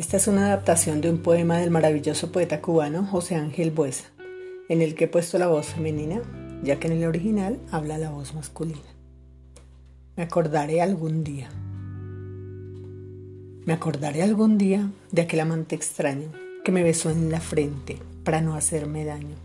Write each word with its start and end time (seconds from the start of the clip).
Esta 0.00 0.16
es 0.16 0.28
una 0.28 0.46
adaptación 0.46 1.02
de 1.02 1.10
un 1.10 1.18
poema 1.18 1.58
del 1.58 1.70
maravilloso 1.70 2.32
poeta 2.32 2.62
cubano 2.62 3.04
José 3.04 3.34
Ángel 3.34 3.70
Buesa, 3.70 4.06
en 4.70 4.80
el 4.80 4.94
que 4.94 5.04
he 5.04 5.08
puesto 5.08 5.36
la 5.36 5.46
voz 5.46 5.66
femenina, 5.66 6.22
ya 6.62 6.80
que 6.80 6.86
en 6.86 6.94
el 6.94 7.04
original 7.06 7.58
habla 7.70 7.98
la 7.98 8.08
voz 8.08 8.34
masculina. 8.34 8.80
Me 10.16 10.22
acordaré 10.22 10.80
algún 10.80 11.22
día. 11.22 11.50
Me 13.66 13.74
acordaré 13.74 14.22
algún 14.22 14.56
día 14.56 14.90
de 15.12 15.20
aquel 15.20 15.40
amante 15.40 15.76
extraño 15.76 16.32
que 16.64 16.72
me 16.72 16.82
besó 16.82 17.10
en 17.10 17.30
la 17.30 17.42
frente 17.42 17.98
para 18.24 18.40
no 18.40 18.54
hacerme 18.54 19.04
daño. 19.04 19.36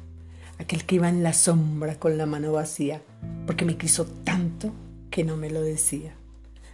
Aquel 0.58 0.86
que 0.86 0.96
iba 0.96 1.10
en 1.10 1.22
la 1.22 1.34
sombra 1.34 2.00
con 2.00 2.18
la 2.18 2.28
mano 2.28 2.54
vacía 2.54 3.02
porque 3.46 3.66
me 3.66 3.76
quiso 3.76 4.06
tanto 4.06 4.72
que 5.12 5.26
no 5.26 5.36
me 5.36 5.50
lo 5.50 5.62
decía. 5.62 6.14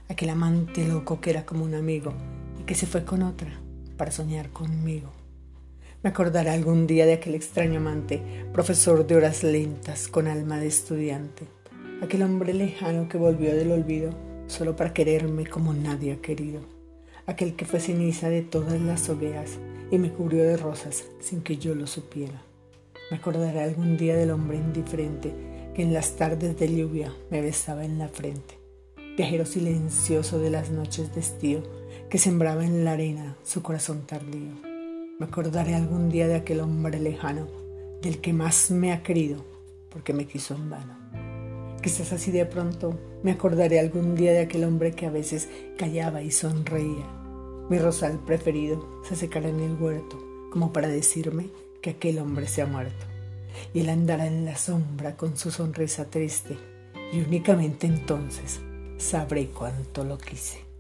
Aquel 0.08 0.30
amante 0.30 0.88
loco 0.88 1.20
que 1.20 1.32
era 1.32 1.48
como 1.48 1.66
un 1.66 1.74
amigo 1.74 2.14
y 2.60 2.64
que 2.66 2.76
se 2.76 2.86
fue 2.86 3.04
con 3.06 3.24
otra 3.24 3.52
para 4.02 4.12
soñar 4.12 4.50
conmigo. 4.50 5.12
Me 6.02 6.10
acordaré 6.10 6.50
algún 6.50 6.88
día 6.88 7.06
de 7.06 7.14
aquel 7.14 7.36
extraño 7.36 7.78
amante, 7.78 8.20
profesor 8.52 9.06
de 9.06 9.16
horas 9.16 9.44
lentas 9.44 10.08
con 10.08 10.28
alma 10.28 10.58
de 10.58 10.66
estudiante, 10.66 11.46
aquel 12.02 12.24
hombre 12.24 12.56
lejano 12.56 13.08
que 13.08 13.20
volvió 13.20 13.56
del 13.56 13.72
olvido 13.72 14.10
solo 14.48 14.76
para 14.76 14.92
quererme 14.92 15.46
como 15.46 15.76
nadie 15.76 16.14
ha 16.14 16.16
querido, 16.20 16.62
aquel 17.28 17.56
que 17.56 17.66
fue 17.66 17.80
ceniza 17.80 18.30
de 18.30 18.42
todas 18.42 18.82
las 18.82 19.08
hogueras 19.08 19.60
y 19.92 20.00
me 20.00 20.12
cubrió 20.12 20.46
de 20.46 20.58
rosas 20.58 21.04
sin 21.20 21.44
que 21.44 21.58
yo 21.58 21.76
lo 21.76 21.86
supiera. 21.86 22.42
Me 23.12 23.18
acordaré 23.18 23.62
algún 23.62 23.98
día 23.98 24.18
del 24.18 24.32
hombre 24.32 24.58
indiferente 24.58 25.32
que 25.76 25.84
en 25.84 25.94
las 25.94 26.16
tardes 26.16 26.58
de 26.58 26.76
lluvia 26.76 27.14
me 27.30 27.42
besaba 27.42 27.86
en 27.86 28.00
la 28.00 28.08
frente, 28.08 28.58
viajero 29.16 29.46
silencioso 29.46 30.40
de 30.40 30.50
las 30.50 30.72
noches 30.72 31.14
de 31.14 31.20
estío 31.20 31.81
que 32.12 32.18
sembraba 32.18 32.66
en 32.66 32.84
la 32.84 32.92
arena 32.92 33.38
su 33.42 33.62
corazón 33.62 34.02
tardío. 34.06 34.52
Me 35.18 35.28
acordaré 35.28 35.76
algún 35.76 36.10
día 36.10 36.28
de 36.28 36.36
aquel 36.36 36.60
hombre 36.60 37.00
lejano, 37.00 37.48
del 38.02 38.20
que 38.20 38.34
más 38.34 38.70
me 38.70 38.92
ha 38.92 39.02
querido, 39.02 39.46
porque 39.90 40.12
me 40.12 40.26
quiso 40.26 40.54
en 40.54 40.70
vano. 40.70 40.98
Quizás 41.82 42.12
así 42.12 42.32
de 42.32 42.46
pronto 42.46 43.00
me 43.24 43.32
acordaré 43.32 43.80
algún 43.80 44.16
día 44.16 44.34
de 44.34 44.42
aquel 44.42 44.66
hombre 44.66 44.92
que 44.92 45.06
a 45.06 45.10
veces 45.10 45.48
callaba 45.78 46.22
y 46.22 46.32
sonreía. 46.32 47.08
Mi 47.70 47.80
rosal 47.80 48.20
preferido 48.26 48.86
se 49.08 49.16
secará 49.16 49.48
en 49.48 49.62
el 49.62 49.82
huerto, 49.82 50.22
como 50.52 50.74
para 50.74 50.90
decirme 50.90 51.48
que 51.82 51.92
aquel 51.92 52.20
hombre 52.20 52.46
se 52.50 52.62
ha 52.62 52.66
muerto. 52.66 53.06
Y 53.74 53.80
él 53.80 53.90
andará 53.90 54.28
en 54.28 54.44
la 54.44 54.58
sombra 54.58 55.16
con 55.16 55.38
su 55.38 55.50
sonrisa 55.50 56.10
triste, 56.10 56.58
y 57.14 57.22
únicamente 57.22 57.88
entonces 57.88 58.60
sabré 58.98 59.48
cuánto 59.48 60.04
lo 60.04 60.18
quise. 60.18 60.71